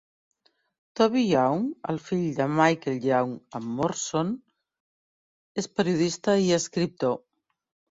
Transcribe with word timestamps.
Toby 0.99 1.21
Young, 1.31 1.67
el 1.93 1.99
fill 2.05 2.23
de 2.39 2.47
Michael 2.61 2.97
Young 3.09 3.35
amb 3.61 3.69
Moorsom, 3.75 4.33
és 5.65 5.71
periodista 5.83 6.39
i 6.49 6.53
escriptor. 6.61 7.17